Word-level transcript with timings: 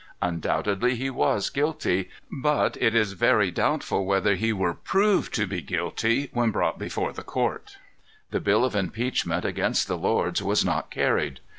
Undoubtedly 0.19 0.95
he 0.95 1.11
was 1.11 1.51
guilty. 1.51 2.09
But 2.31 2.75
it 2.81 2.95
is 2.95 3.13
very 3.13 3.51
doubtful 3.51 4.03
whether 4.03 4.33
he 4.33 4.51
were 4.51 4.73
proved 4.73 5.31
to 5.35 5.45
be 5.45 5.61
guilty 5.61 6.31
when 6.33 6.51
called 6.51 6.79
before 6.79 7.13
the 7.13 7.21
court. 7.21 7.77
The 8.31 8.39
bill 8.41 8.65
of 8.65 8.75
impeachment 8.75 9.45
against 9.45 9.87
the 9.87 9.99
lords 9.99 10.41
was 10.41 10.65
not 10.65 10.89
carried. 10.89 11.39